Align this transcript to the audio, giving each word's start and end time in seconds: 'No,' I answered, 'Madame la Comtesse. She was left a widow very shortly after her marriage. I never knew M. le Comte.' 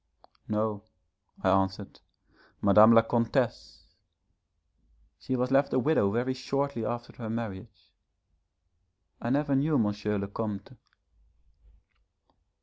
'No,' 0.47 0.81
I 1.43 1.49
answered, 1.51 1.99
'Madame 2.59 2.93
la 2.95 3.03
Comtesse. 3.03 3.83
She 5.19 5.35
was 5.35 5.51
left 5.51 5.73
a 5.73 5.77
widow 5.77 6.09
very 6.09 6.33
shortly 6.33 6.83
after 6.83 7.13
her 7.17 7.29
marriage. 7.29 7.93
I 9.21 9.29
never 9.29 9.55
knew 9.55 9.75
M. 9.75 9.93
le 10.19 10.27
Comte.' 10.27 10.71